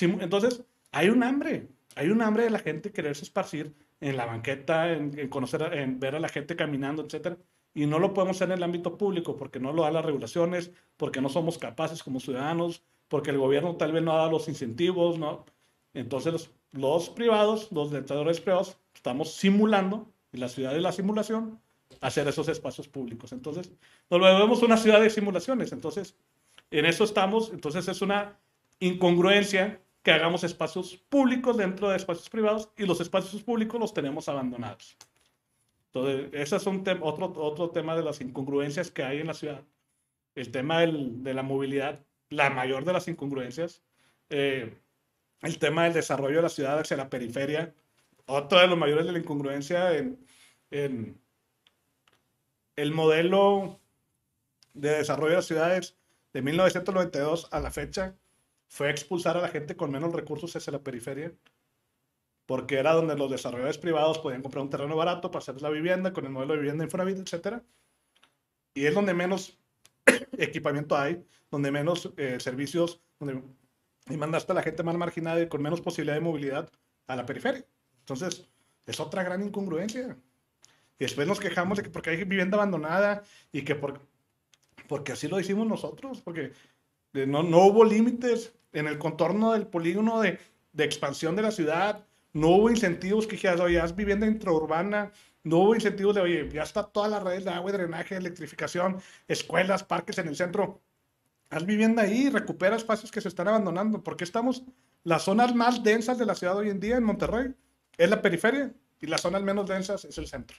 [0.00, 3.72] Entonces, hay un hambre, hay un hambre de la gente quererse esparcir
[4.02, 7.38] en la banqueta, en, conocer, en ver a la gente caminando, etcétera.
[7.74, 10.72] Y no lo podemos hacer en el ámbito público porque no lo dan las regulaciones,
[10.96, 15.18] porque no somos capaces como ciudadanos, porque el gobierno tal vez no da los incentivos,
[15.18, 15.44] ¿no?
[15.94, 21.60] Entonces los, privados, los dentadores privados, estamos simulando, en la ciudad de la simulación,
[22.00, 23.32] hacer esos espacios públicos.
[23.32, 23.72] Entonces,
[24.08, 25.72] nos volvemos una ciudad de simulaciones.
[25.72, 26.14] Entonces,
[26.70, 27.50] en eso estamos.
[27.52, 28.38] Entonces, es una
[28.78, 34.28] incongruencia que hagamos espacios públicos dentro de espacios privados y los espacios públicos los tenemos
[34.28, 34.96] abandonados.
[35.92, 39.62] Entonces, ese es un otro, otro tema de las incongruencias que hay en la ciudad.
[40.34, 43.82] El tema del, de la movilidad, la mayor de las incongruencias.
[44.30, 44.72] Eh,
[45.42, 47.74] el tema del desarrollo de la ciudad hacia la periferia,
[48.26, 50.18] otro de los mayores de la incongruencia en,
[50.70, 51.20] en
[52.76, 53.80] el modelo
[54.74, 55.96] de desarrollo de las ciudades
[56.32, 58.14] de 1992 a la fecha
[58.68, 61.32] fue expulsar a la gente con menos recursos hacia la periferia,
[62.50, 66.12] porque era donde los desarrolladores privados podían comprar un terreno barato para hacer la vivienda
[66.12, 67.62] con el modelo de vivienda Infonavit, etc.
[68.74, 69.56] Y es donde menos
[70.36, 73.40] equipamiento hay, donde menos eh, servicios, donde
[74.08, 76.68] y mandaste a la gente más marginada y con menos posibilidad de movilidad
[77.06, 77.64] a la periferia.
[78.00, 78.50] Entonces,
[78.84, 80.16] es otra gran incongruencia.
[80.98, 84.00] Y después nos quejamos de que porque hay vivienda abandonada y que por,
[84.88, 86.50] porque así lo hicimos nosotros, porque
[87.12, 90.40] no, no hubo límites en el contorno del polígono de,
[90.72, 95.12] de expansión de la ciudad, no hubo incentivos que dijeras, oye, haz vivienda intraurbana,
[95.42, 99.00] no hubo incentivos de, oye, ya está toda la red de agua y drenaje, electrificación,
[99.26, 100.80] escuelas, parques en el centro,
[101.50, 104.62] haz vivienda ahí, recupera espacios que se están abandonando, porque estamos,
[105.04, 107.54] las zonas más densas de la ciudad hoy en día en Monterrey
[107.96, 110.56] es la periferia y las zonas menos densas es el centro.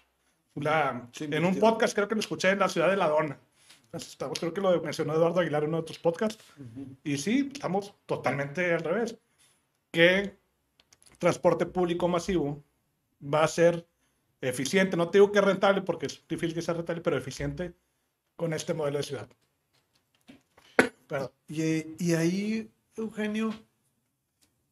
[0.56, 3.40] La, en un podcast creo que lo escuché en la ciudad de La Dona.
[3.94, 6.44] Estamos, creo que lo mencionó Eduardo Aguilar en uno de otros podcasts.
[7.04, 9.18] Y sí, estamos totalmente al revés.
[9.92, 10.38] ¿Qué
[11.22, 12.64] transporte público masivo
[13.22, 13.88] va a ser
[14.42, 14.98] eficiente?
[14.98, 17.74] No te digo que rentable porque es difícil que sea rentable, pero eficiente
[18.36, 19.30] con este modelo de ciudad.
[21.48, 23.54] Y, ahí, Eugenio,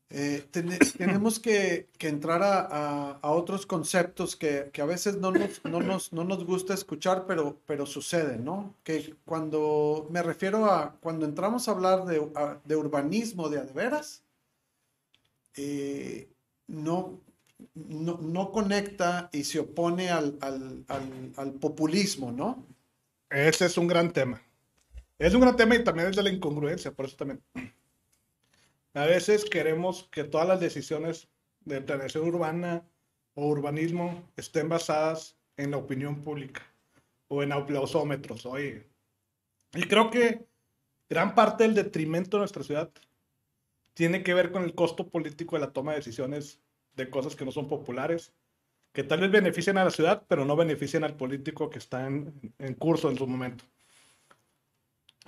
[0.09, 0.43] eh,
[0.97, 7.25] tenemos que, entrar a, otros conceptos que, a veces no nos, no nos, gusta escuchar,
[7.27, 8.73] pero, pero sucede, ¿no?
[8.83, 14.23] Que cuando me refiero a cuando entramos a hablar de, urbanismo de adeveras,
[15.55, 16.27] eh,
[16.69, 17.19] no,
[17.73, 20.37] no, conecta y se opone al,
[21.35, 22.65] al populismo, ¿no?
[23.29, 24.41] Ese es un gran tema.
[25.17, 27.41] Es un gran tema y también es de la incongruencia, por eso también.
[28.93, 31.27] A veces queremos que todas las decisiones
[31.65, 32.83] de planeación urbana
[33.35, 36.61] o urbanismo estén basadas en la opinión pública
[37.27, 38.45] o en aplausómetros.
[38.45, 38.87] Oye,
[39.73, 40.45] y creo que
[41.09, 42.89] gran parte del detrimento de nuestra ciudad
[43.93, 46.59] tiene que ver con el costo político de la toma de decisiones
[46.95, 48.33] de cosas que no son populares,
[48.91, 52.53] que tal vez beneficien a la ciudad, pero no beneficien al político que está en,
[52.77, 53.63] curso en su momento.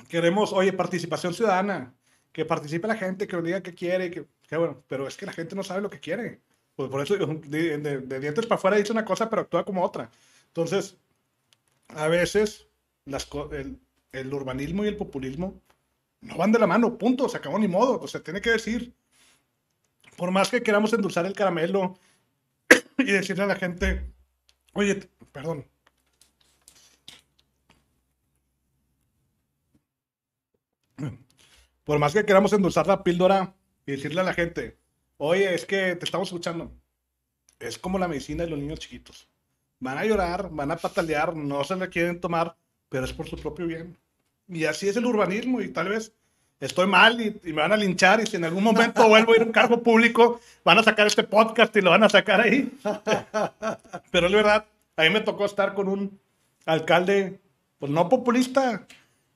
[0.10, 1.94] Queremos, oye, participación ciudadana,
[2.32, 4.26] que participe la gente, que diga qué quiere, que,
[4.58, 6.42] bueno, pero es que la gente no sabe lo que quiere.
[6.76, 10.10] Pues por eso de, de, dientes para afuera dice una cosa, pero actúa como otra.
[10.48, 10.98] Entonces,
[11.90, 12.68] a veces
[13.06, 15.62] el, urbanismo y el populismo
[16.22, 18.94] no van de la mano, punto, se acabó ni modo, o sea, tiene que decir,
[20.18, 21.98] por más que queramos endulzar el caramelo
[22.98, 24.12] y decirle a la gente,
[24.74, 25.66] oye, perdón,
[31.84, 33.56] por más que queramos endulzar la píldora
[33.86, 34.78] y decirle a la gente,
[35.18, 36.72] oye, es que te estamos escuchando,
[37.60, 39.28] es como la medicina de los niños chiquitos.
[39.80, 42.56] Van a llorar, van a patalear, no se la quieren tomar,
[42.90, 43.98] pero es por su propio bien.
[44.52, 46.14] Y así es el urbanismo y tal vez
[46.60, 49.42] estoy mal y, me van a linchar y si en algún momento vuelvo a ir
[49.42, 52.72] a un cargo público, van a sacar este podcast y lo van a sacar ahí.
[54.12, 54.66] Pero es verdad,
[54.98, 56.20] a mí me tocó estar con un
[56.66, 57.40] alcalde,
[57.80, 58.86] pues no populista,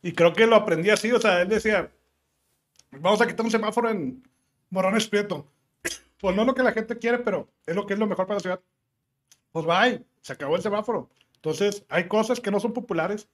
[0.04, 1.89] y creo que lo aprendí así, o sea, él decía,
[2.91, 4.21] vamos a quitar un semáforo en
[4.69, 5.47] Morones Prieto.
[6.19, 8.28] Pues no es lo que la gente quiere, pero es lo que es lo mejor
[8.28, 8.60] para la ciudad.
[9.51, 11.10] Pues bye, se acabó el semáforo.
[11.36, 13.28] Entonces, hay cosas que no son populares,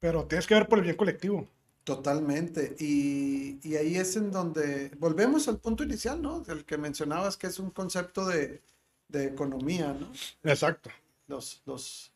[0.00, 1.48] pero tienes que ver por el bien colectivo.
[1.84, 2.74] Totalmente.
[2.80, 6.40] Y, y, ahí es en donde volvemos al punto inicial, ¿no?
[6.40, 8.60] Del que mencionabas que es un concepto de,
[9.08, 10.10] de economía, ¿no?
[10.50, 10.90] Exacto.
[11.28, 12.12] Los, los,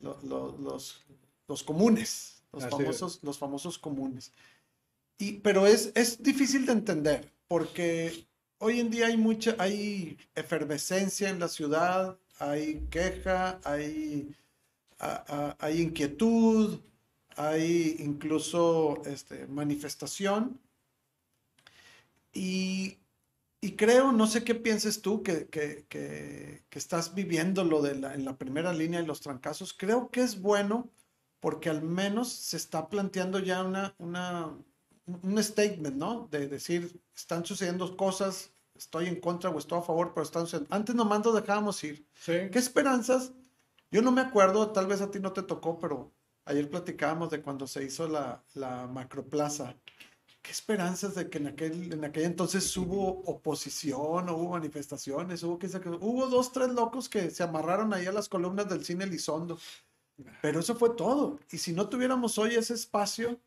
[0.00, 1.04] los, los,
[1.46, 4.32] los comunes los, famosos, los famosos comunes.
[5.18, 8.26] Y, pero es, es difícil de entender porque
[8.58, 14.34] hoy en día hay mucha, hay efervescencia en la ciudad, hay queja, hay,
[14.98, 16.80] hay inquietud,
[17.36, 20.60] hay incluso este, manifestación.
[22.32, 22.98] Y
[23.60, 27.96] y creo, no sé qué pienses tú, que, que, que, que estás viviendo lo de
[27.96, 30.90] la, en la primera línea y los trancazos, creo que es bueno
[31.40, 34.56] porque al menos se está planteando ya una, una,
[35.06, 36.28] un statement, ¿no?
[36.30, 40.74] De decir, están sucediendo cosas, estoy en contra o estoy a favor, pero están sucediendo.
[40.74, 42.06] Antes nomás nos dejábamos ir.
[42.14, 42.34] Sí.
[42.52, 43.32] ¿Qué esperanzas?
[43.90, 46.12] Yo no me acuerdo, tal vez a ti no te tocó, pero
[46.46, 49.76] ayer platicábamos de cuando se hizo la, la macroplaza.
[50.40, 55.66] ¿Qué esperanzas de que en aquel, en aquel entonces hubo oposición, hubo manifestaciones, hubo, que
[55.66, 59.58] hubo dos, tres locos que se amarraron ahí a las columnas del cine Elizondo?
[60.40, 61.40] Pero eso fue todo.
[61.50, 63.40] Y si no tuviéramos hoy ese espacio,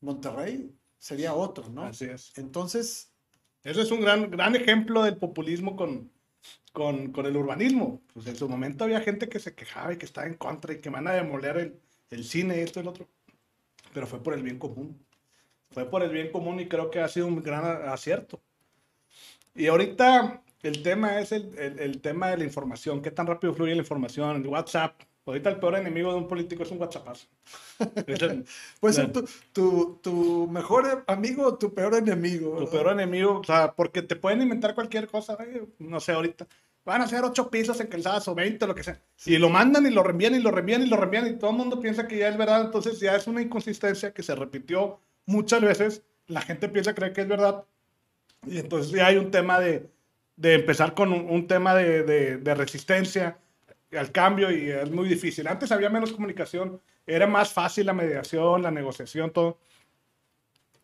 [0.00, 1.84] Monterrey sería otro, ¿no?
[1.84, 2.32] Así es.
[2.36, 3.10] Entonces,
[3.62, 6.10] Eso es un gran, gran ejemplo del populismo con,
[6.72, 8.02] con, con el urbanismo.
[8.12, 10.80] Pues en su momento había gente que se quejaba y que estaba en contra y
[10.80, 11.80] que van a demoler el,
[12.14, 13.06] el cine, esto y el otro.
[13.92, 14.98] Pero fue por el bien común.
[15.70, 18.40] Fue por el bien común y creo que ha sido un gran a- acierto.
[19.54, 23.02] Y ahorita el tema es el, el, el tema de la información.
[23.02, 24.36] ¿Qué tan rápido fluye la información?
[24.36, 25.00] El WhatsApp.
[25.26, 27.26] Ahorita el peor enemigo de un político es un WhatsAppazo.
[28.80, 32.50] Pues la- tu, tu, tu mejor amigo o tu peor enemigo.
[32.50, 32.70] Tu ¿verdad?
[32.70, 36.46] peor enemigo, o sea, porque te pueden inventar cualquier cosa, güey, no sé, ahorita.
[36.84, 39.00] Van a hacer ocho pisos en calzadas o 20, lo que sea.
[39.24, 41.56] Y lo mandan y lo reenvían y lo reenvían y lo reenvían y todo el
[41.56, 42.60] mundo piensa que ya es verdad.
[42.62, 46.02] Entonces ya es una inconsistencia que se repitió muchas veces.
[46.26, 47.64] La gente piensa creer que es verdad.
[48.46, 49.88] Y entonces ya hay un tema de,
[50.36, 53.38] de empezar con un, un tema de, de- de resistencia
[53.96, 55.46] al cambio y es muy difícil.
[55.46, 59.58] Antes había menos comunicación, era más fácil la mediación, la negociación, todo.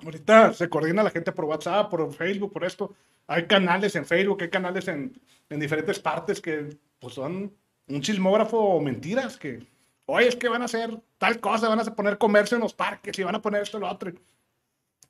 [0.05, 2.95] Ahorita se coordina la gente por WhatsApp, por Facebook, por esto.
[3.27, 7.55] Hay canales en Facebook, hay canales en, en diferentes partes que pues, son
[7.89, 9.67] un chismógrafo o mentiras que,
[10.07, 13.19] oye, es que van a hacer tal cosa, van a poner comercio en los parques
[13.19, 14.13] y van a poner esto y lo otro.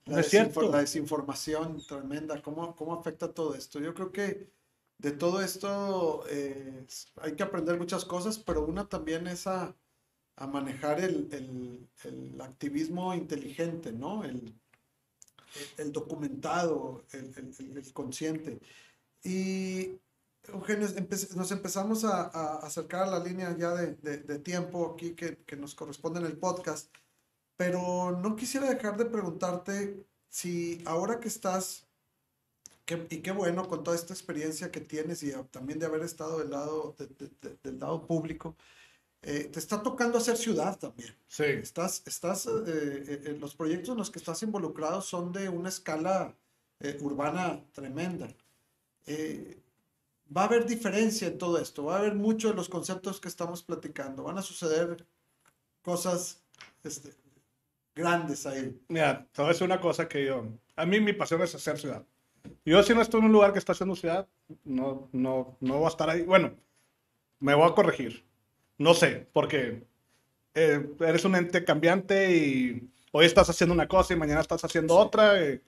[0.07, 0.71] La, No es cierto.
[0.71, 3.81] la desinformación tremenda, ¿cómo, ¿cómo afecta todo esto?
[3.81, 4.51] Yo creo que
[4.99, 9.77] de todo esto eh, hay que aprender muchas cosas, pero una también es a,
[10.37, 14.25] a manejar el, el- el activismo inteligente, ¿no?
[14.25, 14.55] El,
[15.79, 18.61] el documentado, el, el- el- consciente.
[19.23, 19.99] Y,
[20.49, 20.89] Eugenio,
[21.37, 25.57] nos empezamos a, a acercar a la línea ya de, de- tiempo aquí que, que
[25.57, 26.89] nos corresponde en el podcast.
[27.57, 31.87] Pero no quisiera dejar de preguntarte si ahora que estás,
[32.87, 36.39] que- y qué bueno con toda esta experiencia que tienes y también de haber estado
[36.39, 38.57] del lado, de- del lado público,
[39.23, 41.15] eh, te está tocando hacer ciudad también.
[41.29, 41.45] Sí.
[41.45, 45.69] Estás, estás, eh, eh, eh, los proyectos en los que estás involucrado son de una
[45.69, 46.35] escala
[46.81, 48.29] eh, urbana tremenda.
[50.35, 53.27] Va a haber diferencia en todo esto, va a haber mucho de los conceptos que
[53.27, 55.05] estamos platicando, van a suceder
[55.83, 56.41] cosas
[56.85, 57.17] este,
[57.97, 58.81] grandes ahí.
[58.87, 61.79] Mira, te voy a decir una cosa que yo, a mí mi pasión es hacer
[61.81, 62.07] ciudad.
[62.65, 64.29] Yo si no estoy en un lugar que está haciendo ciudad,
[64.63, 66.23] no, no, no voy a estar ahí.
[66.23, 66.55] Bueno,
[67.41, 68.25] me voy a corregir.
[68.81, 69.85] No sé, porque
[70.55, 74.97] eh, eres un ente cambiante y hoy estás haciendo una cosa y mañana estás haciendo
[74.97, 75.41] otra.
[75.43, 75.63] eh.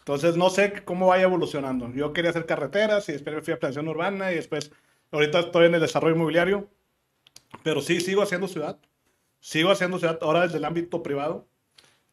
[0.00, 1.90] entonces no sé cómo vaya evolucionando.
[1.94, 4.72] Yo quería hacer carreteras y después me fui a planeación urbana y después
[5.12, 6.68] ahorita estoy en el desarrollo inmobiliario.
[7.62, 8.78] Pero sí, sigo haciendo ciudad.
[9.40, 11.46] Sigo haciendo ciudad ahora desde el ámbito privado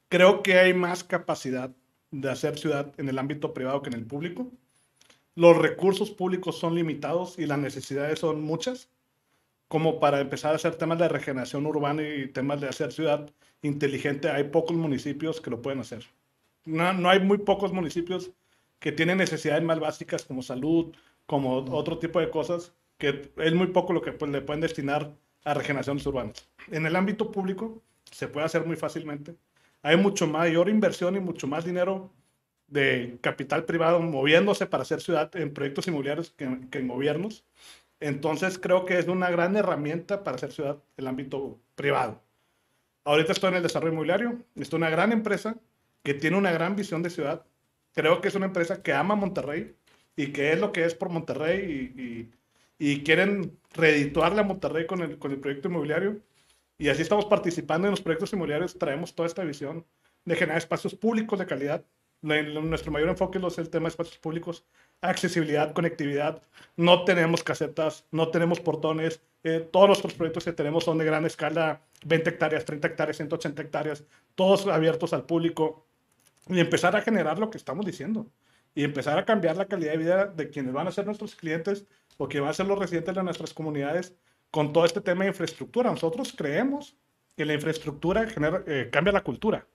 [0.10, 1.72] creo que hay más capacidad
[2.12, 4.52] de hacer ciudad en el ámbito privado que en el público.
[5.36, 8.90] Los recursos públicos son limitados y las necesidades son muchas,
[9.68, 13.30] como para empezar a hacer temas de regeneración urbana y temas de hacer ciudad
[13.62, 14.30] inteligente.
[14.30, 16.06] Hay pocos municipios que lo pueden hacer.
[16.66, 18.32] No, no hay muy pocos municipios
[18.80, 20.94] que tienen necesidades más básicas como salud,
[21.26, 25.12] como otro tipo de cosas, que es muy poco lo que pues, le pueden destinar
[25.44, 26.48] a regeneraciones urbanas.
[26.72, 29.36] En el ámbito público se puede hacer muy fácilmente
[29.86, 32.12] hay mucho mayor inversión y mucho más dinero
[32.68, 37.46] de capital privado moviéndose para hacer ciudad en proyectos inmobiliarios que, que en gobiernos.
[38.06, 42.22] Entonces creo que es una gran herramienta para hacer ciudad el ámbito privado.
[43.04, 45.58] Ahorita estoy en el desarrollo inmobiliario, en una gran empresa
[46.04, 47.48] que tiene una gran visión de ciudad.
[47.96, 49.76] Creo que es una empresa que ama Monterrey
[50.16, 54.86] y que es lo que es por Monterrey y, y, y quieren redituarle a Monterrey
[54.86, 56.22] con el, con el proyecto inmobiliario.
[56.78, 59.84] Y así estamos participando en los proyectos inmobiliarios, traemos toda esta visión
[60.26, 61.84] de generar espacios públicos de calidad.
[62.22, 64.64] Nuestro mayor enfoque es el tema de espacios públicos,
[65.02, 66.42] accesibilidad, conectividad.
[66.78, 69.22] No tenemos casetas, no tenemos portones.
[69.44, 73.62] eh, todos nuestros proyectos que tenemos son de gran escala, 20 hectáreas, 30 hectáreas, 180
[73.62, 75.86] hectáreas, todos abiertos al público.
[76.48, 78.28] Y empezar a generar lo que estamos diciendo.
[78.74, 81.86] Y empezar a cambiar la calidad de vida de quienes van a ser nuestros clientes
[82.18, 84.16] o que van a ser los residentes de nuestras comunidades
[84.52, 85.92] con todo este tema de infraestructura.
[85.92, 86.96] Nosotros creemos
[87.36, 89.68] que la infraestructura genera, eh, cambia la cultura.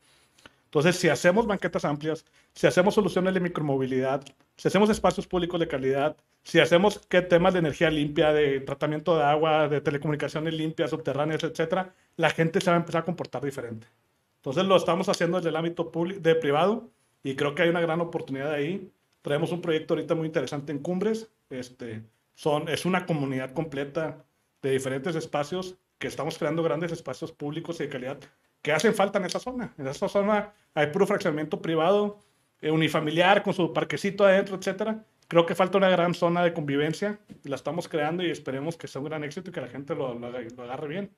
[0.71, 4.23] Entonces, si hacemos banquetas amplias, si hacemos soluciones de micromovilidad,
[4.57, 9.17] si hacemos espacios públicos de calidad, si hacemos ¿qué, temas de energía limpia, de tratamiento
[9.17, 13.45] de agua, de telecomunicaciones limpias, subterráneas, etcétera, la gente se va a empezar a comportar
[13.45, 13.89] diferente.
[14.37, 15.91] Entonces, lo estamos haciendo desde el ámbito
[16.21, 16.89] de privado
[17.25, 18.93] y creo que hay una gran oportunidad ahí.
[19.23, 21.33] Traemos un proyecto ahorita muy interesante en Cumbres.
[21.51, 22.05] Este,
[22.37, 24.25] son, es una comunidad completa
[24.63, 28.21] de diferentes espacios que estamos creando grandes espacios públicos y de calidad
[28.63, 29.75] que hacen falta en esa zona.
[29.79, 32.21] En esa zona hay puro fraccionamiento privado,
[32.61, 35.05] eh, unifamiliar, con su parquecito adentro, etcétera.
[35.29, 39.01] Creo que falta una gran zona de convivencia la estamos creando y esperemos que sea
[39.01, 41.17] un gran éxito y que la gente lo, lo, agarre bien.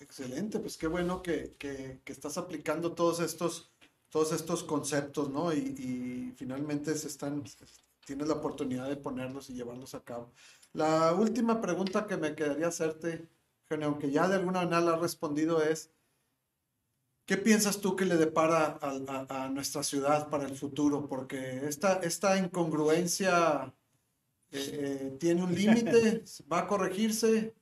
[0.00, 3.72] Excelente, pues qué bueno que, que, que, estás aplicando todos estos,
[4.08, 5.52] todos estos conceptos, ¿no?
[5.52, 7.44] Y, y finalmente se están,
[8.04, 10.32] tienes la oportunidad de ponerlos y llevarlos a cabo.
[10.72, 13.28] La última pregunta que me quedaría hacerte,
[13.70, 15.90] aunque ya de alguna manera la has respondido, es,
[17.26, 21.08] ¿qué piensas tú que le depara a, a, nuestra ciudad para el futuro?
[21.08, 23.72] Porque esta, esta incongruencia
[24.52, 27.54] eh, eh, tiene un límite, ¿va a corregirse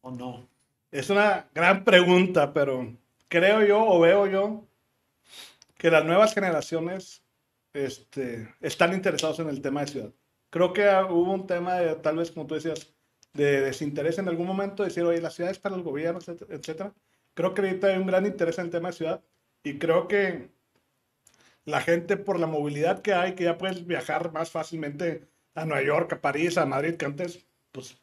[0.00, 0.48] o no?
[0.90, 2.94] Es una gran pregunta, pero
[3.28, 4.66] creo yo o veo yo
[5.76, 7.22] que las nuevas generaciones
[7.72, 10.12] este, están interesados en el tema de ciudad.
[10.50, 12.91] Creo que hubo un tema de, tal vez, como tú decías,
[13.32, 16.92] de desinterés en algún momento, decir, oye, la ciudad es para el gobierno, etcétera.
[17.34, 19.22] Creo que ahorita hay un gran interés en el tema de ciudad
[19.62, 20.50] y creo que
[21.64, 25.82] la gente, por la movilidad que hay, que ya puedes viajar más fácilmente a Nueva
[25.82, 27.96] York, a París, a Madrid, que antes, pues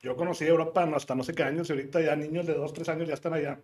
[0.00, 2.88] yo conocí Europa hasta no sé qué años y ahorita ya niños de 2, 3
[2.90, 3.60] años ya están allá.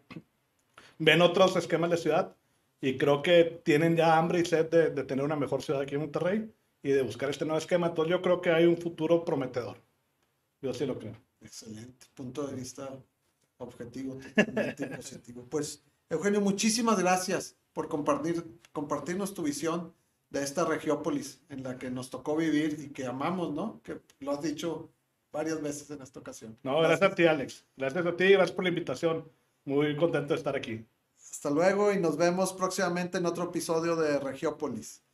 [0.98, 2.34] Ven otros esquemas de ciudad
[2.80, 5.94] y creo que tienen ya hambre y sed de, de tener una mejor ciudad aquí
[5.94, 6.50] en Monterrey
[6.82, 7.88] y de buscar este nuevo esquema.
[7.88, 9.76] Entonces yo creo que hay un futuro prometedor.
[10.66, 11.14] Yo sí lo creo.
[11.40, 12.06] Excelente.
[12.12, 12.90] Punto de vista
[13.58, 15.46] objetivo, totalmente positivo.
[15.48, 19.94] Pues, Eugenio, muchísimas gracias por compartir, compartirnos tu visión
[20.28, 23.80] de esta regiópolis en la que nos tocó vivir y que amamos, ¿no?
[23.84, 24.90] Que lo has dicho
[25.30, 26.58] varias veces en esta ocasión.
[26.64, 27.64] No, gracias, gracias a ti, Alex.
[27.76, 29.30] Gracias a ti, gracias por la invitación.
[29.64, 30.84] Muy contento de estar aquí.
[31.30, 35.05] Hasta luego y nos vemos próximamente en otro episodio de Regiópolis.